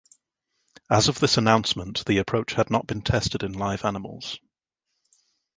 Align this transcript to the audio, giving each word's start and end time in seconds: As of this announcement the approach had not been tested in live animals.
As 0.89 1.09
of 1.09 1.19
this 1.19 1.37
announcement 1.37 2.03
the 2.07 2.17
approach 2.17 2.53
had 2.55 2.71
not 2.71 2.87
been 2.87 3.03
tested 3.03 3.43
in 3.43 3.53
live 3.53 3.85
animals. 3.85 4.39